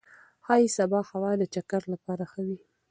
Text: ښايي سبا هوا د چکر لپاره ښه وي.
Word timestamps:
ښايي 0.45 0.67
سبا 0.77 0.99
هوا 1.11 1.31
د 1.37 1.43
چکر 1.53 1.81
لپاره 1.93 2.23
ښه 2.31 2.41
وي. 2.47 2.59